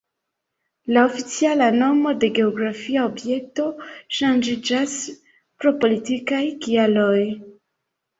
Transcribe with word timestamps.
La 0.95 1.01
oficiala 1.07 1.65
nomo 1.81 2.13
de 2.23 2.29
geografia 2.37 3.03
objekto 3.09 3.65
ŝanĝiĝas 4.19 4.95
pro 5.61 5.75
politikaj 5.85 6.41
kialoj. 6.65 7.21